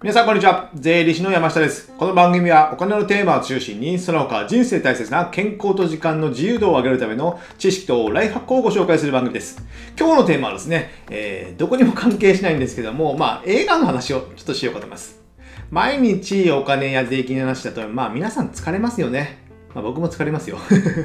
[0.00, 0.70] 皆さんこんにちは。
[0.76, 1.92] 税理士の山下です。
[1.98, 9.60] この番組はお金のテーマを中心に、その他人生大切な健康と時間の自由度を上げるための知識とライフハックをご紹介する番組です。
[9.98, 15.20] 今日のテーマはですね、えーどこにも関係しないんですけども、まあ映画の話をちょっとしようかと思います。
[15.72, 19.38] 毎日お金や税金の話だと、まあ皆さん疲れますよね。
[19.74, 20.58] まあ、僕も疲れますよ。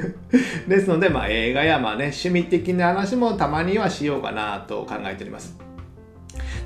[0.68, 5.63] ですので、まあ、映画やまあ、ね、趣味的な話もたまにはしようかなと考えております。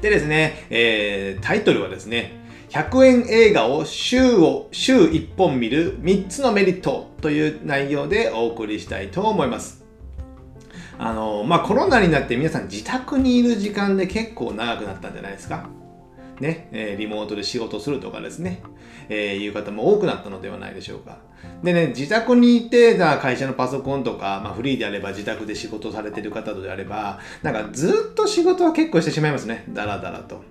[0.01, 2.39] でですね、えータイトルはですね、
[2.71, 9.85] 100円映画を週を、週1本見る3つのメリットという内容でお送りしたいと思います。
[10.99, 15.69] あの、まあ、コロナになって皆さん自宅にいる時間で結構長くなったんじゃないですか。
[16.41, 18.63] ね、えリモートで仕事するとかですね、
[19.09, 21.19] えーいう方も多くなったのではないでしょうか。
[21.63, 29.65] でね、自宅にいて、じゃ会社のパソコンとか、まあ、フリーであれば自宅で仕事されてる方であれば、なんかずっと仕事は結構してしまいますね。
[29.71, 30.43] だらだらと。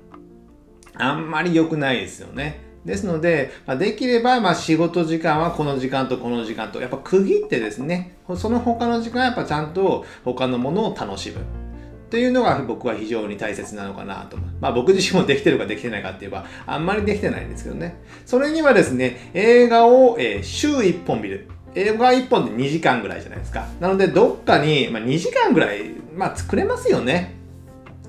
[0.95, 2.61] あんまり良くないですよね。
[2.85, 11.66] ですので、ま、できれば、まあ、仕事時間はこの時間とこの時間と、やっぱ区切ってですね、その他の時間はやっぱちゃんと他のものを楽しむ。
[12.09, 14.37] というのが僕は非常に大切なのかなと。
[14.61, 18.01] まあ僕自身もできてるかできてないかって言えば、あんまりできてないんですけどね。
[18.25, 21.47] それにはですね、映画を、え週1本見る。
[21.75, 23.67] 映画1本で2時間ぐらいじゃないですか。
[23.79, 27.35] なので、どっかに、まあ、2時間ぐらい、まあ作れますよね。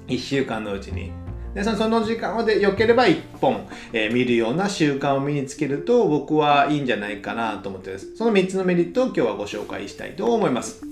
[0.07, 1.11] 1週間のうちに。
[1.55, 8.15] でそのその時間で良ければ1本、えー見るような習慣を身につけると僕はいいんじゃないかなと思ってです。
[8.17, 10.88] その3つのメリットを今日はご紹介したいと思います。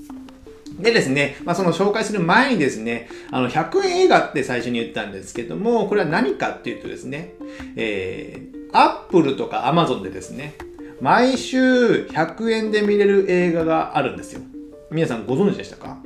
[0.78, 7.34] でですね、まあ、その紹介する前にですね、あの、100円映画って最初に言ったんですけども、これは何かっていうとですね、
[7.76, 10.54] えー、Apple とか Amazon でですね、
[11.00, 14.40] 毎週100円で見れる映画があるんですよ。
[14.90, 15.98] 皆さんご存知でしたか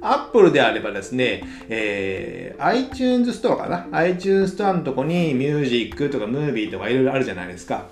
[0.00, 7.86] ？Apple であればですね、えー、iTunes ストアかな ?iTunes ストアのとこにミュージックとかムービーとかいろいろあるじゃないですか。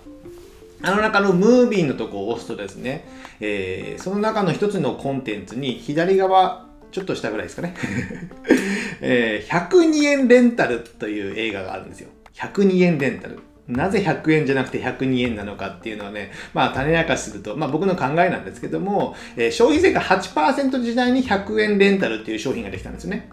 [0.82, 3.06] あの中のムービーのとこを押すとですね、
[3.41, 7.75] えーその中の一つのコンテンツに左側、ちょっと下ぐらいですかね、
[9.00, 12.09] えー102円レンタルという映画があるんですよ。
[12.34, 13.41] 102円レンタル。
[13.69, 23.31] なぜ100円じゃなくて102円なのかっていうのはね、まあ種明かしすると、まあ僕の考えなんですけども、えー消費税が8%時代に100円レンタルっていう商品ができたんですよね。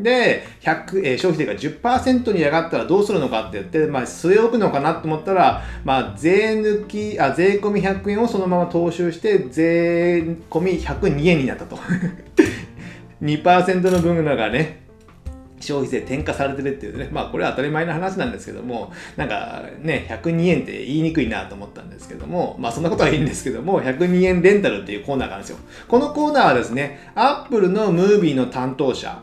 [0.00, 11.78] で、100えー消費税が10%に上がったらどうするのかって言って、まあ、据え置くのかなと思ったら、まあ、税抜き、あ、税込み100円をそのまま踏襲して、税込み102円になったと。
[13.22, 14.86] 2%の分がね、
[15.60, 25.58] 消費税転嫁されてるっていうね、まあこれは当たり前の話なんですけども、なんかね、102円って言いにくいなと思ったんですけども、まあそんなことはいいんですけども、102円レンタルっていうコーナーがあるんですよ。
[25.88, 29.20] このコーナーはですね、Apple のムービーの担当者、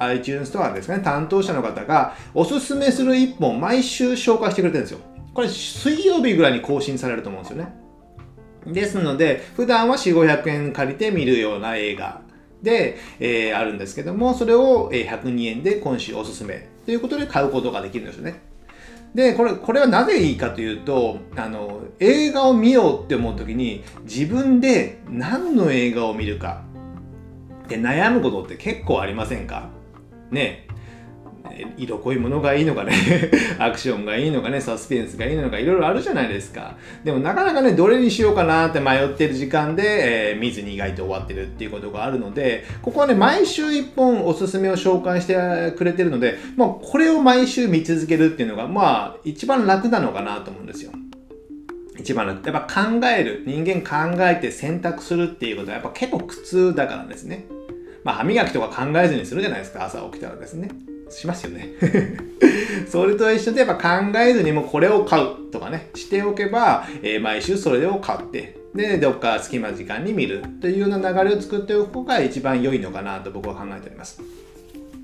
[0.00, 5.00] iTunes ストアですかね、担当者の方がおすすめする一本毎週紹介してくれてるんですよ。
[5.32, 7.74] これ水曜日ぐらいに更新されると思うんですよね。
[8.66, 12.20] ですので、普段は4、500円借りて見るような映画
[12.62, 18.40] で、えーあるんですけども、それを102円で今週おすすめということで買うことができるんですよね。
[19.14, 26.62] で、これ、これはなぜいいかというと、あの、映画を見ようって思うときに、自分で何の映画を見るか
[27.64, 29.68] って悩むことって結構ありませんか？
[30.30, 30.66] ね
[31.76, 32.92] 色濃いものがいいのかね
[33.58, 36.76] アクションがいいのかねサスペンスがいいのかいろいろあるじゃないですか。
[37.04, 45.34] でもなかなかねどれにしようかなって迷ってる時間で、えー見ずに意外と終わってるっていうことがあるのでここはね毎週1本おすすめを紹介して
[45.76, 50.92] くれてるので、まあ、これを毎週見続けるっていうのがまあ一番楽なのかなと思うんですよ。
[51.98, 52.48] 一番楽。
[52.48, 53.44] やっぱ考える。
[53.46, 57.44] 人間考えて選択するっていうことはやっぱ結構苦痛だからですね。
[58.04, 60.68] まあ歯磨きとか考えずにするじゃないですか朝起きたらですね。
[61.10, 61.70] しますよね。
[62.88, 74.22] それと一緒でやっぱ考えずにもこれを買うとかねしておけば、えー毎週それを買ってでどっか隙間時間に見るというような流れを作っておく方が一番良いのかなと僕は考えております。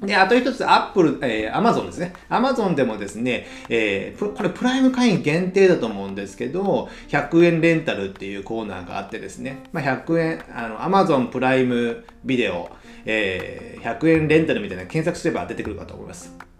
[0.00, 2.12] で、あと一つ、アップル、えー、アマゾンですね。
[2.28, 12.70] アマゾンでもですね、えーこれプライム会員限定だと思うんですけど、100円レンタルっていうコーナーがあってですね、まあ、100円、あの、アマゾンプライムビデオ、
[13.04, 16.55] えー100円レンタルみたいな検索すれば出てくるかと思います。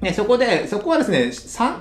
[0.00, 1.32] ね、そこで、そこはですね、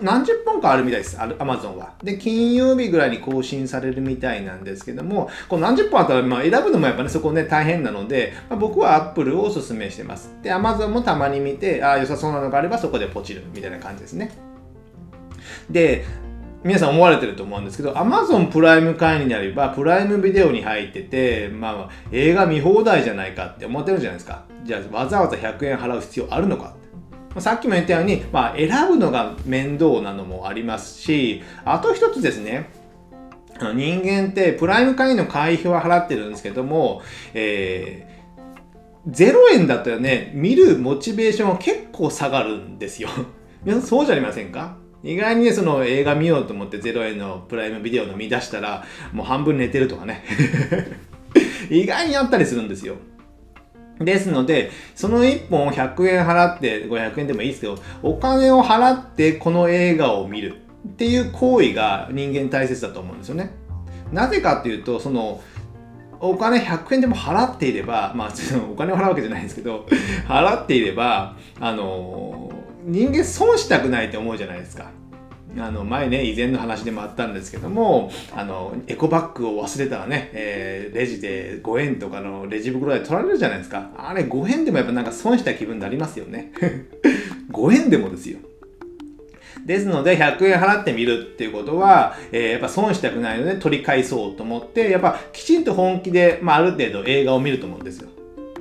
[0.01, 1.93] 何十本かあるみたいです、アマゾンは。
[2.03, 10.31] で、金曜日ぐらいに更新されるみたいなんですけども、この何十本あったら、まあ、選ぶのもやっぱね、そこね、大変なので、まあ、僕はアップルをおすすめしてます。
[10.41, 14.31] で、アマゾンもたまに見て、ああ、良さそうなのがあればそこでポチるみたいな感じですね。
[15.69, 16.05] で、
[16.63, 24.43] 皆さん思われてると思うんですけど、Amazon プライム会員になれば、プライムビデオに入ってて、まあ、映画見放題じゃないかって思ってるじゃないですか。
[24.63, 26.86] じゃあ、わざわざ100円払う必要あるのかって。
[27.39, 32.69] さっきも言ったように、まあ、選ぶのが面倒なのもありますし、あと一つですね、
[33.59, 37.01] 人間ってプライム会員の会費は払ってるんですけども、
[37.33, 43.09] えー、0円だったらね、見るモチベーションは結構下がるんですよ。
[43.63, 44.77] 皆さんそうじゃありませんか？
[45.03, 48.83] 意外にね、その映画見ようと思って0円のプライムビデオの見出したら、
[49.13, 50.23] もう半分寝てるとかね。
[51.69, 52.95] 意外にあったりするんですよ。
[53.99, 63.51] ですので、その1本を100円払って、500円でもいいですけど、お金を払ってこの映画を見るっていう行為が人間大切だと思うんですよね。
[64.11, 65.41] なぜかっていうと、その、
[66.19, 68.29] お金100円でも払っていれば、まあ、
[68.71, 69.85] お金を払うわけじゃないんですけど、
[70.27, 72.51] 払っていれば、あの、
[72.83, 74.91] 人間損したくないって思うじゃないですか。
[75.59, 83.89] あの前ね以前の話でもあったんですけどもあのエコバッグを忘れたらね、えー、レジで5円とかのレジ袋で取られるじゃないですか。
[83.97, 86.51] あれ5円でもやっぱなんか損した気分になりますよね。
[87.51, 88.39] 5円でもですよ。
[89.67, 98.07] ですので、100円払ってみるっていうことは、えー、やっぱ損したくないので取り返そうと思って、やっぱきちんと本気で、まあ、ある程度映画を見ると思うんですよ。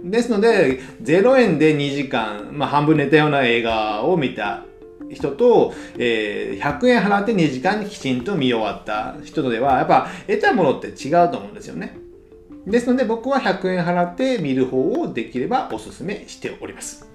[0.03, 4.65] ですので、0円で2時間、まあ、半分寝たような映画を見た。
[5.11, 11.97] 人と、えー、100円払って2時間きちんと見終わった人とでは、やっぱ得たものって違うと思うんですよね。
[12.67, 17.09] ですので僕は100円払って見る方をできればお勧めしております。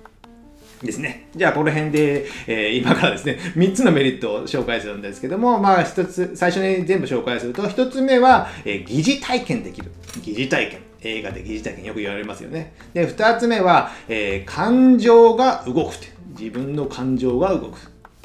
[0.82, 1.30] ですね。
[1.36, 9.92] じゃあ、この辺で、えー、今からですね、3つのメリットを紹介するんですけども、まあ、一つ、最初に全部紹介すると、1つ目は、えー、疑似体験できる。
[10.24, 10.80] 疑似体験。
[11.04, 12.74] 映画で疑似体験よく言われますよね。
[12.94, 16.11] で、2つ目は、えー、感情が動く。
[16.38, 17.78] 自分の感情が動く。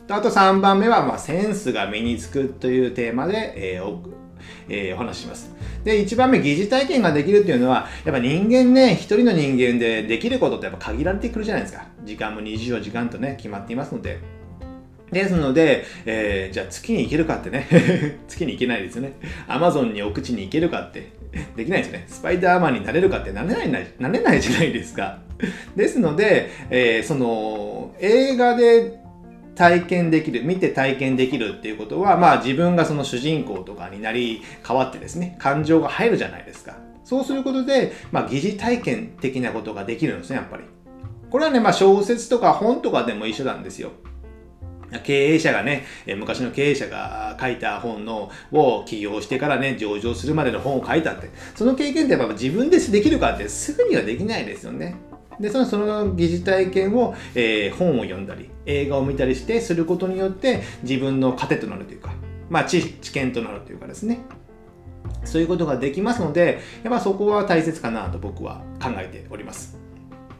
[0.09, 3.99] あと3番目は、まあ、センスが身につくというテーマで、えー
[4.69, 5.53] えー、お話しします。
[5.85, 11.87] で、1番目、疑似体験ができるっていうのは、やっぱ人間ね、一人の人間でできることってやっぱ限られてくるじゃないですか。
[12.05, 14.19] 時間も24時間とね、決まっていますので。
[15.13, 17.69] ですので、えー、じゃあ月に行けるかってね
[18.27, 19.13] 月に行けないですよね。
[19.47, 21.13] アマゾンに奥地に行けるかって
[21.57, 22.05] できないですよね。
[22.07, 25.19] スパイダーマンになれるかってなれない、なれないじゃないですか。
[25.77, 28.99] ですので、えー、その映画で
[29.55, 36.77] 体験できる、見て体験できるっていうことは、まあ自分がその主人公とかになり変わってですね、感情が入るじゃないですか。
[37.05, 40.65] そうすることで、まあ疑似体験的なことができるんですね、やっぱり。
[41.31, 43.93] これはね、まあ小説とか本とかでも一緒なんですよ。
[45.03, 45.85] 経営者がね、
[46.17, 54.97] 昔の経営者が書いた本のを起業してからね、上場するまでの本を書いたって、その経験ってやっぱ自分でできるかってすぐにはできないですよね。
[55.41, 62.11] でそのその疑似体験を、えー、本を読んだり映画を見たりしてすることによって自分の糧となるというか、
[62.49, 64.21] まあ、知知見となるというかですね。
[65.25, 69.79] そういうことができますのでやっぱそこは大切かなと僕は考えております。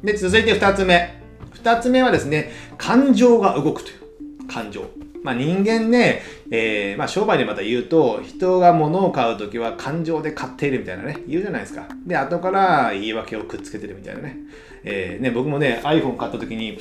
[0.03, 1.23] で続いて2つ目。
[1.63, 4.06] 2つ目はですね感情が動くという。
[4.47, 4.87] 感情
[5.27, 6.23] まあ、人間ね、
[6.53, 11.89] えー、まあ、商売でまた言うと、人が物を買うときは感情で買っているみたいなね、言うじゃないですか。
[12.07, 14.37] で、後から言い訳をくっつけてるみたいなね。
[14.85, 16.79] えー、ね、僕もね、iPhone 買ったときに、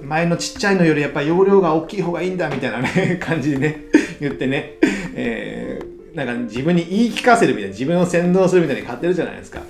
[0.00, 3.84] 前のちっちゃいのよりやっぱ容量が大きい方がいいんだみたいなね、 感じでね、
[4.20, 4.78] 言ってね、
[5.14, 9.60] えー、なんか自分に言い聞かせるみたいな、自分を洗脳するみたいに買ってるじゃないですか。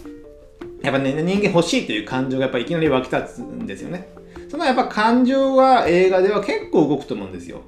[0.85, 4.22] やっぱね、人間欲しいという感情がやっぱいきなり湧き立つんですよね。
[4.53, 7.63] そのやっぱ感情は映画では結構動くと思うんですよ。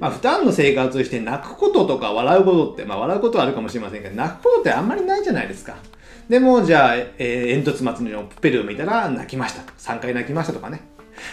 [0.00, 5.76] まあ、普段の生活をして泣くこととか笑うことって、まあ、笑うことはあるかもしれませんけど、泣くことってあんまりないじゃないですか。
[6.28, 9.62] でも、じゃあ、えー、煙突祭りのプペルを見たら泣きました。
[9.78, 10.80] 3回泣きましたとかね。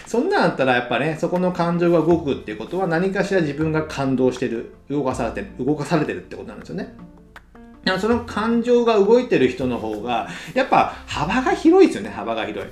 [0.06, 6.94] そんなんあったらやっぱね、そこの感情が動くっていうことは何かしら自分が感動してる、動かされてる、動かされてるってことなんですよね。
[7.98, 12.70] その感情が動いてる人の方が、やっぱ幅が広いですよね、幅が広い。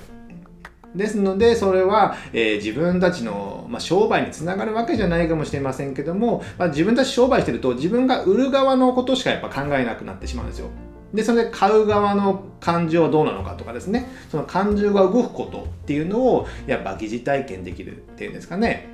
[0.95, 10.67] ですので、それは、えー、自分たちの、まあ、商売につながるわけじゃないかもしれませんけども、まあ、自分たち商売してると、自分が売る側のことしかやっぱ考えなくなってしまうんですよ。
[11.13, 18.89] で、それで買う側の感情はどうなのかとかですね、その感情が動くことっていうのを、やっぱ疑似体験できるっていうんですかね。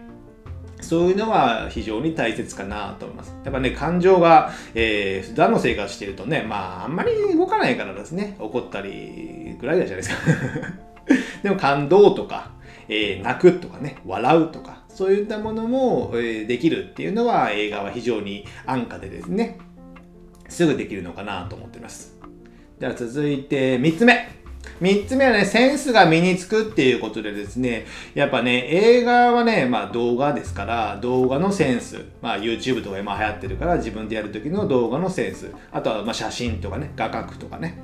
[0.82, 3.36] そういうのは非常に大切かなと思います。
[3.44, 10.16] やっぱね、感情が、えー、普段の生活してるとね、まあ、あんまり動かないからですね、怒ったりぐらいじゃないですか。
[11.44, 12.52] でも感動とか、
[12.90, 19.58] えー、泣くとかね、笑うとか、そういったものも、え、できるっていうのは映画は非常に安価でですね、
[20.50, 22.18] すぐできるのかなと思ってます。
[22.80, 24.38] では続いて3つ目。
[24.82, 37.78] 3つ目はね、センスが身につくっていうことでですね、やっぱね、映画はね、まあ動画ですから、動画のセンス、まあ YouTube とか今流行ってるから自分でやるときの動画のセンス、あとはま写真とかね、画角とかね、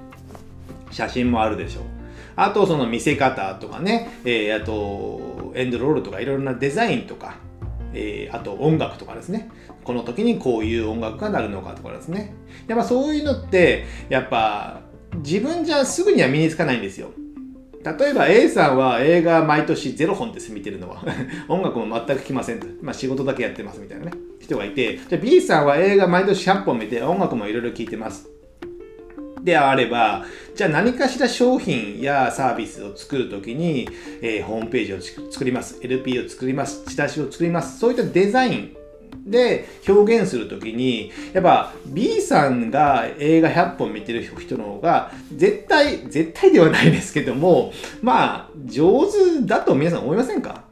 [0.92, 2.03] 写真もあるでしょう。
[2.36, 7.38] あとその見せ方とかね、えー、あとエンドロールとかいろいろなデザインとか、
[7.94, 9.50] えー、あと音楽とかですね。
[9.84, 12.34] この時にこういう音楽が鳴るのかとかですね。
[12.68, 14.82] やっぱそういうのって、やっぱ
[15.18, 17.12] 自分じゃすぐには身につかないんですよ。
[17.84, 21.04] 例えば A さんは映画毎年0本です見てるのは
[21.50, 28.33] 音楽も全く来ません、まあ、仕事だけやってますみたいなね人がいてじゃ B さんは映画毎年100本見て音楽もいろいろ聴いてます
[29.44, 33.90] であればじゃあ何かしら商品やサービスを作るときに、
[34.22, 35.80] えー、ホームページを作ります。
[35.82, 36.84] LP を作ります。
[36.86, 37.80] チラシを作ります。
[37.80, 38.76] そういったデザイン
[39.26, 47.72] で表現するときにやっぱ B さんが映画100本見てる人の方が絶対絶対ではないですけども
[48.02, 50.63] まあ上手だと皆さん思いませんか？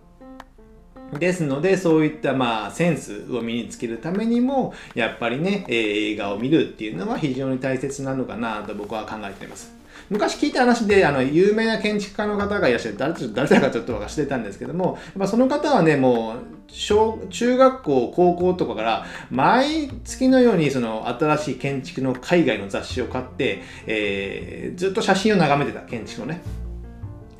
[1.20, 9.82] ですので、そういったまあセンスを身につけるためにも、やっぱりね、えー、映画を見るっていうのは非常に大切なのかなと僕は考えています。
[10.10, 16.36] 昔聞いた話で、あの、有名な建築家の方がいらっしゃる、誰誰だかちょっと忘れたんですけども、やっその方はね、もう、
[16.68, 26.41] 小、中学校、高校とかから、毎月のようにその新しい建築の海外の雑誌を買って、えー、ずっと写真を眺めてた、建築のね。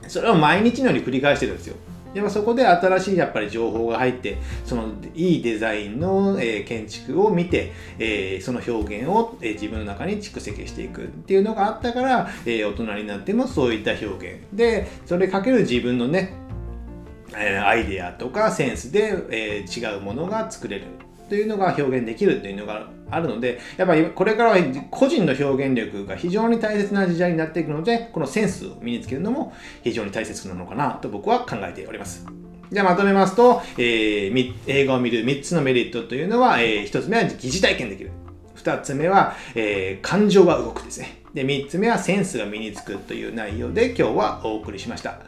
[0.08, 1.76] それを毎日のように繰り返してるんですよ。
[2.14, 14.42] やっぱそこで新しいやっぱり情報が入ってそのいいデザインの、え、建築を見て、え、その表現を、え、自分の中に蓄積していくっていうのがあったから、え、大人になってもそういった表現。
[14.54, 16.34] でそれかける自分のね、
[17.34, 20.86] アイデアとかセンスで、え、違うものが作れる。
[21.32, 24.58] というのが表現できるっていうのがあるので、やっぱりこれからは
[24.90, 32.26] 個人の表現力が非常に大切な時代になっていくので、このセンスを身につけるのも非常に大切なのかなと僕は考えております。
[32.70, 38.12] じゃあまとめますと、えー、映画を見る3つのメリットというのは、えー、1つ目は疑似体験できる。
[38.58, 41.22] 2つ目は、えー、感情が動くですね。
[41.34, 45.20] で、3つ目はセンスが身につくという内容で今日はお送りしました。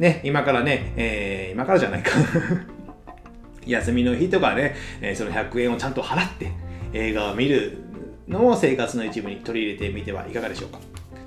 [0.00, 2.10] ね、今からね、えー、今からじゃないか
[3.66, 6.52] 休みの日とかね、えその100円をちゃんと払って
[6.92, 7.78] 映画を見る
[8.28, 10.78] のを生活の一部に取り入れてみてはいかがでしょうか。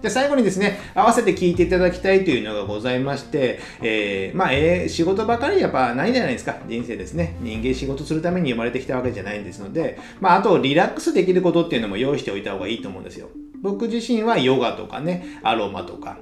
[0.02, 7.38] で最後にですね、合わせて聞いていただきたいというのがございまして、えー、まあ、えー、仕事ばかりやっぱないじゃないですか、人生ですね。
[7.42, 13.30] 人間仕事するために生まれてきたわけじゃないんですので、まあ、あとリラックスできることっていうのも用意しておいた方がいいと思うんですよ。
[13.62, 16.20] 僕自身はヨガとかね、アロマとか、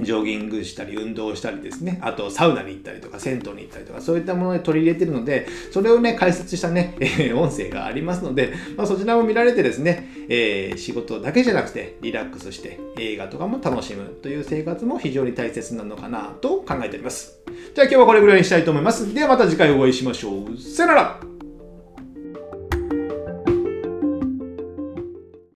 [0.00, 1.98] ジョギングしたり運動したりですね。
[2.02, 17.40] あとサウナに行ったりとか銭湯に行ったりとかそういったもので取り入れてるのでそれをね解説したね、 え、音声がありますので、まあ、そちらも見られてですね、えー、仕事だけじゃなくてリラックスして映画とかも楽しむという生活も非常に大切なのかなと考えております。
[17.74, 19.12] じゃあ今日はこれぐらいにしたいと思います。
[19.14, 20.58] ではまた次回お会いしましょう。
[20.58, 21.37] さよなら。